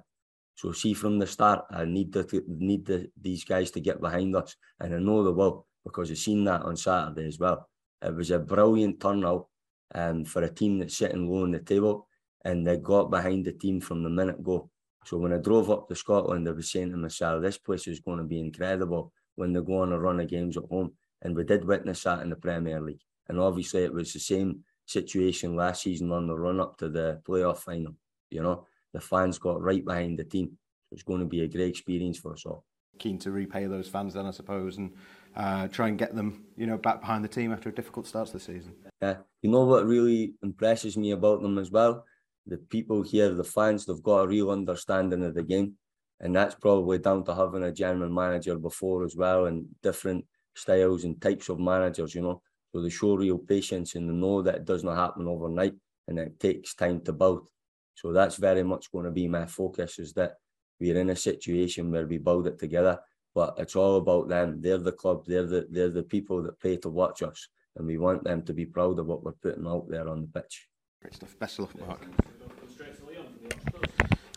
[0.55, 4.35] So see from the start, I need the need the, these guys to get behind
[4.37, 7.67] us, and I know they will because I've seen that on Saturday as well.
[8.01, 9.47] It was a brilliant turnout
[9.93, 12.07] um, for a team that's sitting low on the table
[12.45, 14.69] and they got behind the team from the minute go.
[15.03, 17.99] So when I drove up to Scotland, I was saying to myself, this place is
[17.99, 20.93] going to be incredible when they go on a run of games at home.
[21.21, 23.01] And we did witness that in the Premier League.
[23.27, 27.21] And obviously it was the same situation last season on the run up to the
[27.27, 27.93] playoff final.
[28.29, 30.57] You know, the fans got right behind the team.
[30.89, 32.65] So it's going to be a great experience for us all.
[32.99, 34.93] Keen to repay those fans then, I suppose, and
[35.35, 38.27] uh, try and get them, you know, back behind the team after a difficult start
[38.27, 38.73] to the season.
[39.01, 42.05] Yeah, you know what really impresses me about them as well
[42.47, 45.75] the people here, the fans, they've got a real understanding of the game.
[46.19, 51.03] And that's probably down to having a German manager before as well and different styles
[51.03, 52.41] and types of managers, you know.
[52.75, 55.75] So they show real patience and they know that it does not happen overnight
[56.09, 57.47] and it takes time to build.
[57.93, 60.33] So that's very much going to be my focus is that
[60.77, 62.99] we're in a situation where we build it together.
[63.33, 64.59] But it's all about them.
[64.59, 67.47] They're the club, they're the they're the people that pay to watch us.
[67.77, 70.41] And we want them to be proud of what we're putting out there on the
[70.41, 70.67] pitch.
[71.01, 71.39] Great stuff.
[71.39, 72.07] Best of luck, Mark.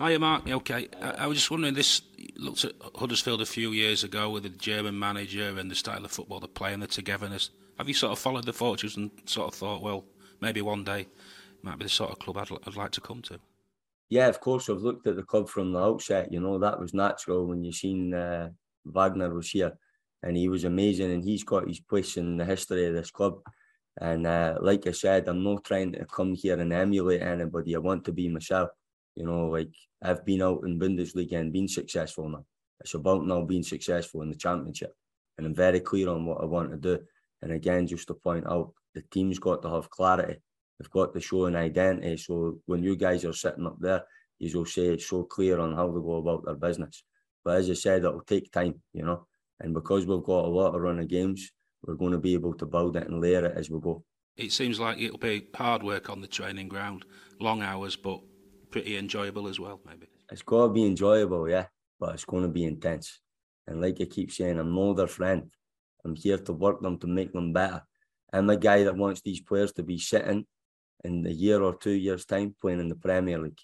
[0.01, 0.49] Hiya, Mark.
[0.49, 1.75] Okay, I, I was just wondering.
[1.75, 2.03] This
[2.37, 6.13] looked at Huddersfield a few years ago with the German manager and the style of
[6.13, 7.51] football they play and the togetherness.
[7.79, 10.05] Have you sort of followed the fortunes and sort of thought, well,
[10.41, 11.07] maybe one day
[11.63, 13.39] might be the sort of club I'd, I'd like to come to?
[14.11, 14.69] Yeah, of course.
[14.69, 16.33] I've looked at the club from the outset.
[16.33, 18.51] You know that was natural when you seen uh,
[18.85, 19.73] Wagner was here,
[20.23, 23.41] and he was amazing, and he's got his place in the history of this club.
[24.01, 27.77] And uh, like I said, I'm not trying to come here and emulate anybody.
[27.77, 28.71] I want to be myself.
[29.15, 32.45] You know, like I've been out in Bundesliga and been successful now.
[32.81, 34.95] It's about now being successful in the championship.
[35.37, 37.03] And I'm very clear on what I want to do.
[37.43, 40.41] And again, just to point out, the team's got to have clarity.
[40.79, 42.17] They've got to show an identity.
[42.17, 44.03] So when you guys are sitting up there,
[44.39, 47.03] you will say it's so clear on how to go about their business.
[47.45, 49.27] But as I said, it'll take time, you know.
[49.61, 51.51] And because we've got a lot of run of games,
[51.83, 54.05] we're going to be able to build it and layer it as we go.
[54.37, 57.05] It seems like it'll be hard work on the training ground,
[57.41, 58.21] long hours, but
[58.71, 60.07] pretty enjoyable as well, maybe.
[60.31, 61.67] It's got to be enjoyable, yeah,
[61.99, 63.21] but it's going to be intense.
[63.67, 65.51] And like I keep saying, I'm no their friend.
[66.05, 67.83] I'm here to work them to make them better.
[68.33, 70.47] I'm a guy that wants these players to be sitting
[71.05, 73.59] in a year or two years' time playing in the Premier League,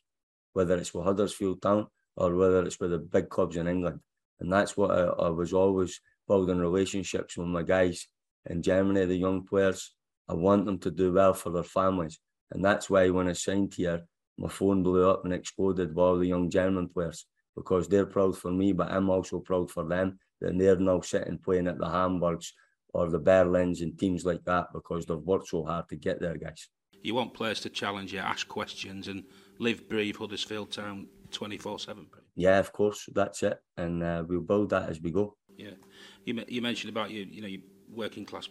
[0.52, 4.00] whether it's with Huddersfield Town or whether it's with the big clubs in England.
[4.40, 8.06] And that's what I, I was always building relationships with my guys
[8.46, 9.94] in Germany, the young players.
[10.28, 12.18] I want them to do well for their families.
[12.50, 14.04] And that's why when I signed here,
[14.38, 18.36] my phone blew up and exploded with all the young German players because they're proud
[18.36, 21.88] for me, but I'm also proud for them that they're now sitting playing at the
[21.88, 22.52] Hamburgs
[22.92, 26.36] or the Berlins and teams like that because they've worked so hard to get there,
[26.36, 26.68] guys.
[27.02, 29.24] You want players to challenge you, ask questions, and
[29.58, 32.06] live, breathe Huddersfield Town 24 7.
[32.36, 33.58] Yeah, of course, that's it.
[33.76, 35.36] And uh, we'll build that as we go.
[35.56, 35.76] Yeah.
[36.24, 38.48] You, you mentioned about your, you know, your working class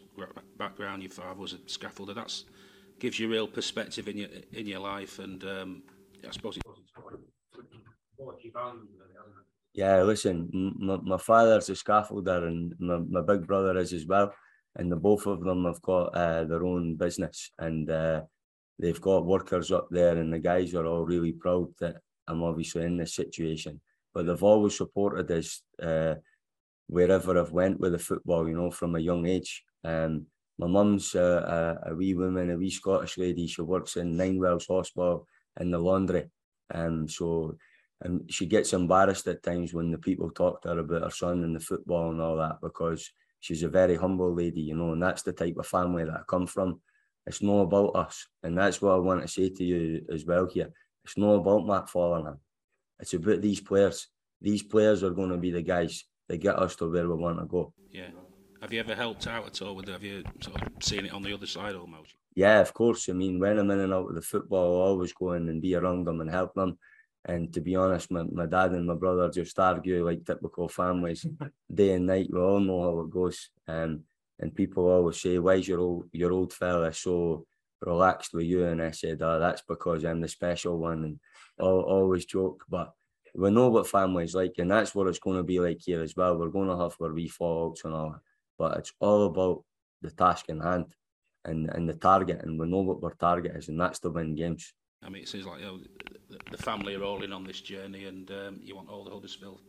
[0.58, 2.14] background, your father was a scaffolder.
[2.14, 2.46] That's
[3.00, 5.84] gives you real perspective in your in your life, and um,
[6.28, 6.64] I suppose it's
[9.74, 14.34] yeah, listen, my, my father's a scaffolder and my, my big brother is as well.
[14.76, 18.22] And the both of them have got uh, their own business and uh,
[18.80, 20.18] they've got workers up there.
[20.18, 23.82] And the guys are all really proud that I'm obviously in this situation.
[24.14, 25.62] But they've always supported us.
[25.82, 26.16] Uh,
[26.88, 29.64] wherever I've went with the football, you know, from a young age.
[29.84, 33.48] Um, my mum's a, a, a, wee woman, a wee Scottish lady.
[33.48, 35.28] She works in Ninewells Hospital
[35.60, 36.30] in the laundry.
[36.74, 37.58] Um, so
[38.04, 41.44] and she gets embarrassed at times when the people talk to her about her son
[41.44, 45.02] and the football and all that because she's a very humble lady, you know, and
[45.02, 46.82] that's the type of family that I come from.
[47.26, 48.28] It's not about us.
[48.44, 50.72] And that's what I want to say to you as well here.
[51.06, 52.40] It's not about Mark Fotheringham.
[53.00, 54.08] It's about these players.
[54.42, 57.40] These players are going to be the guys that get us to where we want
[57.40, 57.74] to go.
[57.90, 58.10] Yeah.
[58.62, 61.22] Have you ever helped out at all with Have you sort of seen it on
[61.22, 62.16] the other side almost?
[62.36, 63.08] Yeah, of course.
[63.10, 65.62] I mean, when I'm in and out of the football, I always go in and
[65.62, 66.78] be around them and help them.
[67.26, 71.26] And to be honest, my, my dad and my brother just argue like typical families,
[71.74, 72.30] day and night.
[72.32, 73.50] We all know how it goes.
[73.68, 74.04] Um,
[74.40, 77.46] and people always say, "Why is your old your old fella so
[77.82, 81.20] relaxed with you?" And I said, "Oh, that's because I'm the special one." And
[81.60, 82.94] I'll always joke, but
[83.36, 86.16] we know what family's like, and that's what it's going to be like here as
[86.16, 86.38] well.
[86.38, 88.16] We're going to have our wee fallouts and all
[88.58, 89.64] but it's all about
[90.02, 90.86] the task in hand
[91.46, 94.36] and, and the target, and we know what our target is, and that's to win
[94.36, 94.74] games.
[95.06, 95.80] I mean, it seems like you know,
[96.52, 99.62] the, family are all in on this journey, and um, you want all the Huddersfield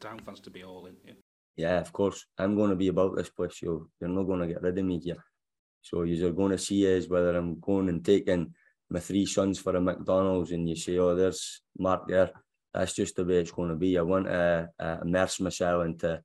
[0.00, 0.96] Town fans to be all in.
[1.04, 1.14] Yeah,
[1.56, 2.26] yeah of course.
[2.38, 3.62] I'm going to be about this place.
[3.62, 5.22] You, you're not going to get rid of me here.
[5.82, 8.52] So you're going to see is whether I'm going and taking
[8.90, 12.30] my three sons for a McDonald's, and you say, "Oh, there's Mark there."
[12.72, 13.96] That's just the way it's going to be.
[13.98, 16.20] I want to uh, immerse myself into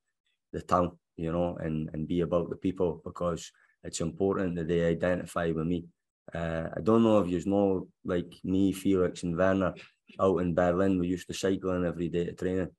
[0.51, 3.51] the town you know, and, and be about the people because
[3.83, 5.85] it's important that they identify with me.
[6.33, 9.73] Uh, I don't know if you know, like me, Felix, and Werner
[10.19, 12.69] out in Berlin, we used to cycle in every day to training.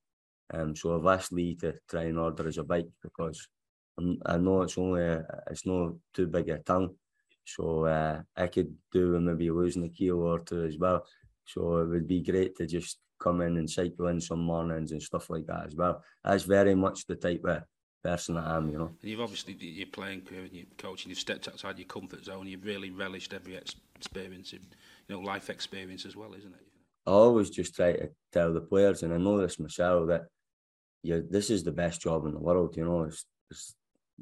[0.53, 3.47] Um, so I've asked Leigh to try and order us a bike because
[3.99, 6.97] I'm, i know it's only a, it's not too big a town.
[7.45, 11.05] So uh, I could do with maybe losing a kilo or two as well.
[11.45, 15.03] So it would be great to just come in and cycle in some mornings and
[15.03, 16.03] stuff like that as well.
[16.25, 17.63] That's very much the type of
[18.03, 18.91] person that I am, you know.
[19.01, 22.47] And you've obviously your playing career and your coaching, you've stepped outside your comfort zone.
[22.47, 23.59] You've really relished every
[23.97, 24.61] experience, you
[25.09, 26.67] know, life experience as well, isn't it?
[27.07, 30.27] I always just try to tell the players, and I know this myself, that
[31.03, 32.77] yeah, this is the best job in the world.
[32.77, 33.75] You know, it's, it's,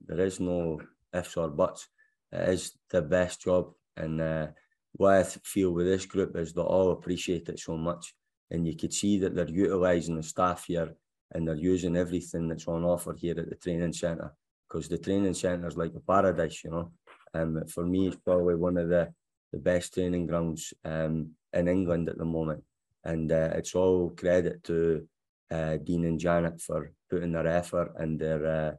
[0.07, 0.81] there is no
[1.13, 1.89] ifs or buts.
[2.33, 4.47] It is the best job, and uh,
[4.93, 8.15] what I feel with this group is they all appreciate it so much,
[8.51, 10.95] and you could see that they're utilising the staff here
[11.33, 14.33] and they're using everything that's on offer here at the training centre
[14.69, 16.93] because the training centre is like a paradise, you know.
[17.35, 19.13] And um, for me, it's probably one of the,
[19.53, 22.63] the best training grounds um, in England at the moment.
[23.05, 25.07] And uh, it's all credit to
[25.51, 28.73] uh, Dean and Janet for putting their effort and their uh,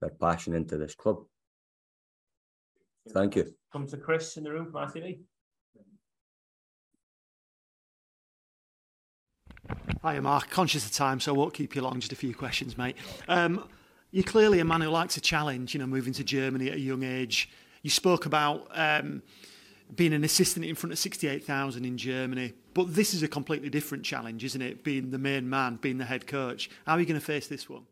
[0.00, 1.24] their passion into this club.
[3.10, 3.54] Thank you.
[3.72, 4.88] Come to Chris in the room from
[9.68, 9.96] ITV.
[10.02, 10.50] Hi, Mark.
[10.50, 12.00] Conscious of time, so I won't keep you long.
[12.00, 12.96] Just a few questions, mate.
[13.28, 13.64] Um,
[14.10, 16.80] you're clearly a man who likes a challenge, you know, moving to Germany at a
[16.80, 17.50] young age.
[17.82, 19.22] You spoke about um,
[19.94, 24.04] being an assistant in front of 68,000 in Germany, but this is a completely different
[24.04, 24.84] challenge, isn't it?
[24.84, 26.70] Being the main man, being the head coach.
[26.86, 27.86] How are you going to face this one?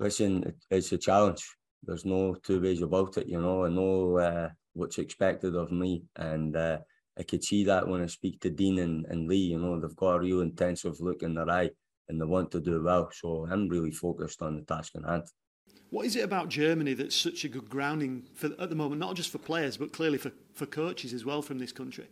[0.00, 1.48] Listen, it's a challenge.
[1.84, 3.64] There's no two ways about it, you know.
[3.64, 6.78] I know uh, what's expected of me, and uh,
[7.18, 9.96] I could see that when I speak to Dean and, and Leigh, you know, they've
[9.96, 11.70] got a real intensive look in their eye
[12.08, 13.10] and they want to do well.
[13.12, 15.24] So I'm really focused on the task in hand.
[15.90, 19.14] What is it about Germany that's such a good grounding for at the moment, not
[19.14, 22.08] just for players, but clearly for, for coaches as well from this country?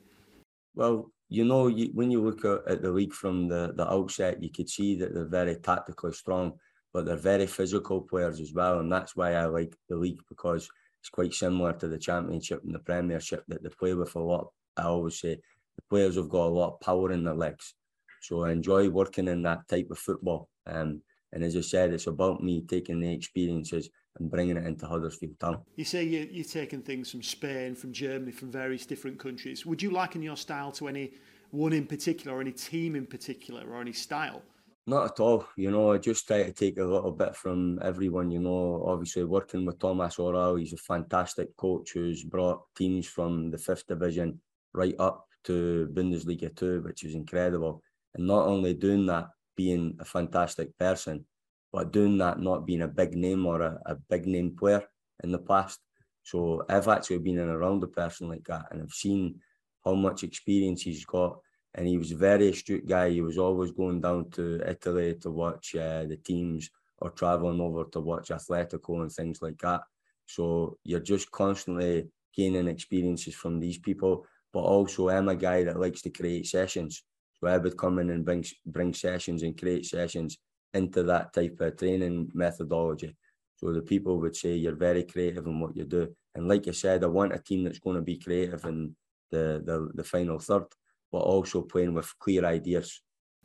[0.75, 4.43] Well, you know, you, when you look at, at the league from the, the outset,
[4.43, 6.53] you could see that they're very tactically strong,
[6.93, 8.81] but they're very physical players as well.
[8.81, 10.69] And that's why I like the league because
[11.01, 14.49] it's quite similar to the Championship and the Premiership that they play with a lot
[14.81, 15.37] I always say
[15.77, 17.75] the players have got a lot of power in their legs.
[18.23, 20.49] So I enjoy working in that type of football.
[20.67, 23.89] Um, and as I said, it's about me taking the experiences
[24.19, 25.59] and bringing it into Huddersfield Town.
[25.77, 29.65] You say you, you're taking things from Spain, from Germany, from various different countries.
[29.65, 31.13] Would you liken your style to any
[31.51, 34.43] one in particular, or any team in particular, or any style?
[34.87, 35.47] Not at all.
[35.57, 38.31] You know, I just try to take a little bit from everyone.
[38.31, 43.51] You know, obviously working with Tomas Oral, he's a fantastic coach who's brought teams from
[43.51, 44.41] the fifth division
[44.73, 47.83] right up to Bundesliga 2, which is incredible.
[48.15, 51.25] And not only doing that, being a fantastic person,
[51.73, 54.83] but doing that not being a big name or a, a big name player
[55.23, 55.79] in the past.
[56.23, 59.41] So I've actually been in around a person like that and I've seen
[59.85, 61.39] how much experience he's got.
[61.75, 63.11] And he was a very astute guy.
[63.11, 66.69] He was always going down to Italy to watch uh, the teams
[66.99, 69.83] or traveling over to watch Atletico and things like that.
[70.27, 75.81] So you're just constantly gaining experiences from these people but also I'm a guy that
[75.81, 77.03] likes to create sessions.
[77.39, 80.39] So I would come in and bring bring sessions and create sessions
[80.75, 83.17] into that type of training methodology.
[83.57, 86.15] So the people would say you're very creative in what you do.
[86.35, 88.95] And like I said, I want a team that's going to be creative in
[89.31, 90.67] the, the, the final third,
[91.13, 93.03] but also playing with clear ideas.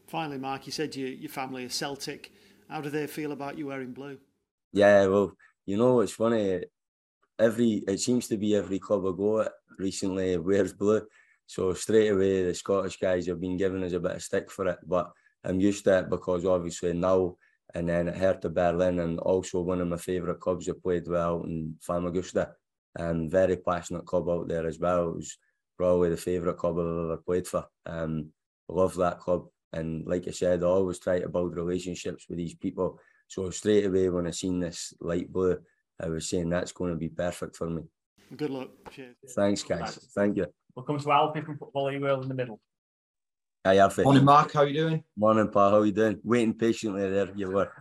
[0.07, 2.31] Finally, Mark, you said you, your family is Celtic.
[2.69, 4.17] How do they feel about you wearing blue?
[4.71, 5.33] Yeah, well,
[5.65, 6.63] you know, it's funny.
[7.37, 11.01] Every it seems to be every club I go at recently wears blue.
[11.47, 14.67] So straight away, the Scottish guys have been giving us a bit of stick for
[14.67, 15.11] it, but
[15.43, 17.37] I'm used to it because obviously now
[17.73, 21.43] and then at Hertha Berlin and also one of my favourite clubs I played well
[21.43, 22.51] in Famagusta
[22.95, 25.09] and very passionate club out there as well.
[25.09, 25.37] It was
[25.77, 27.65] probably the favourite club I've ever played for.
[27.85, 28.29] Um,
[28.69, 32.55] love that club and like I said, I always try to build relationships with these
[32.55, 32.99] people.
[33.27, 35.57] So straight away when I seen this light blue,
[36.01, 37.83] I was saying that's going to be perfect for me.
[38.35, 38.69] Good luck.
[38.91, 39.15] Cheers.
[39.35, 39.79] Thanks, guys.
[39.79, 40.07] Thanks.
[40.13, 40.47] Thank you.
[40.75, 42.59] We'll come to Alfie from Football World in the middle.
[43.65, 44.03] Hi, Alfie.
[44.03, 44.51] Morning, Mark.
[44.51, 45.03] How you doing?
[45.17, 45.71] Morning, pal.
[45.71, 46.19] How you doing?
[46.23, 47.29] Waiting patiently there.
[47.35, 47.71] You were.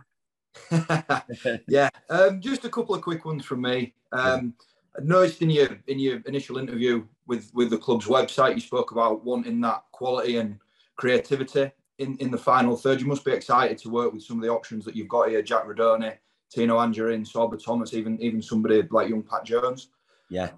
[1.67, 1.89] yeah.
[2.09, 3.93] Um, just a couple of quick ones from me.
[4.11, 4.53] Um,
[4.97, 8.91] I noticed in your in your initial interview with with the club's website, you spoke
[8.91, 10.57] about wanting that quality and
[10.95, 13.01] creativity in, in the final third.
[13.01, 15.41] You must be excited to work with some of the options that you've got here:
[15.41, 16.15] Jack Rudoni,
[16.55, 19.89] Tino Anjorin, Sorba Thomas, even even somebody like young Pat Jones.
[20.29, 20.51] Yeah,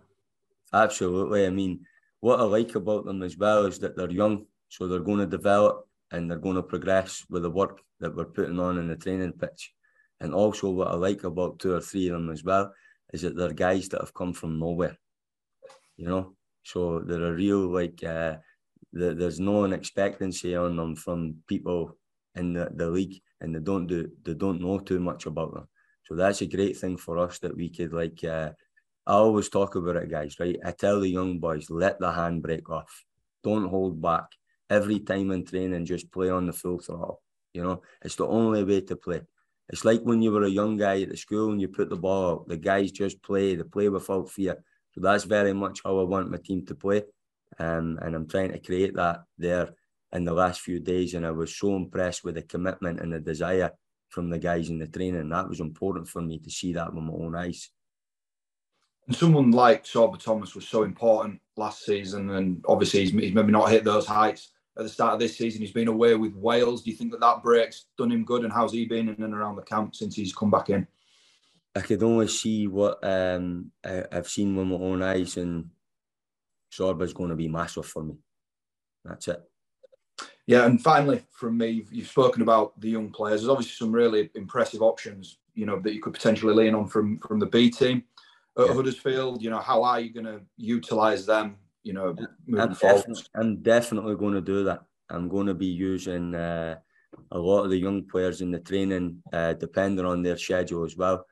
[0.71, 1.47] absolutely.
[1.47, 1.87] I mean,
[2.19, 5.25] what I like about them as well is that they're young, so they're going to
[5.25, 8.95] develop and they're going to progress with the work that we're putting on in the
[8.95, 9.73] training pitch.
[10.19, 12.71] And also, what I like about two or three of them as well
[13.11, 14.97] is that they're guys that have come from nowhere.
[15.95, 18.35] You know, so they're a real like uh,
[18.93, 21.97] the, there's no an expectancy on them from people
[22.35, 25.67] in the, the league, and they don't do they don't know too much about them.
[26.07, 28.23] So that's a great thing for us that we could like.
[28.23, 28.51] Uh,
[29.05, 30.39] I always talk about it, guys.
[30.39, 30.57] Right?
[30.63, 33.03] I tell the young boys, let the handbrake off.
[33.43, 34.25] Don't hold back.
[34.69, 37.21] Every time in training, just play on the full throttle.
[37.53, 39.21] You know, it's the only way to play.
[39.69, 41.95] It's like when you were a young guy at the school and you put the
[41.95, 42.47] ball out.
[42.47, 43.55] The guys just play.
[43.55, 44.63] They play without fear.
[44.93, 47.03] So that's very much how I want my team to play.
[47.59, 49.69] Um, and I'm trying to create that there
[50.13, 51.13] in the last few days.
[51.13, 53.71] And I was so impressed with the commitment and the desire
[54.09, 55.29] from the guys in the training.
[55.29, 57.69] That was important for me to see that with my own eyes.
[59.07, 63.51] And someone like Sorba Thomas was so important last season, and obviously he's, he's maybe
[63.51, 65.61] not hit those heights at the start of this season.
[65.61, 66.83] He's been away with Wales.
[66.83, 68.43] Do you think that that break's done him good?
[68.43, 70.87] And how's he been in and around the camp since he's come back in?
[71.75, 75.69] I could only see what um, I, have seen with my own eyes, and
[76.71, 78.15] Sorba's going to be massive for me.
[79.05, 79.41] That's it.
[80.45, 83.41] Yeah, and finally, from me, you've spoken about the young players.
[83.41, 87.20] There's obviously some really impressive options, you know, that you could potentially lean on from
[87.20, 88.03] from the B team
[88.57, 88.74] at yeah.
[88.74, 89.41] Huddersfield.
[89.41, 91.57] You know, how are you going to utilise them?
[91.84, 92.15] You know,
[92.45, 92.99] moving I'm forward.
[92.99, 94.84] Definitely, I'm definitely going to do that.
[95.09, 96.78] I'm going to be using uh,
[97.32, 100.95] a lot of the young players in the training, uh, depending on their schedule as
[100.95, 101.26] well,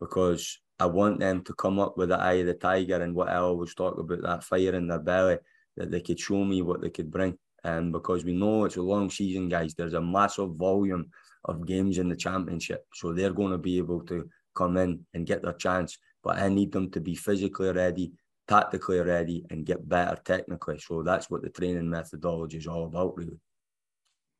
[0.00, 3.28] because I want them to come up with the eye of the tiger and what
[3.28, 5.38] I always talk about that fire in their belly
[5.76, 7.38] that they could show me what they could bring.
[7.64, 11.06] And um, because we know it's a long season, guys, there's a massive volume
[11.44, 15.26] of games in the championship, so they're going to be able to come in and
[15.26, 15.98] get their chance.
[16.22, 18.12] But I need them to be physically ready,
[18.48, 20.78] tactically ready, and get better technically.
[20.78, 23.38] So that's what the training methodology is all about, really.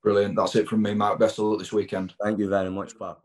[0.02, 0.36] Brilliant.
[0.36, 1.18] That's it from me, Mark.
[1.20, 2.14] Best of luck this weekend.
[2.22, 3.18] Thank you very much, Pap.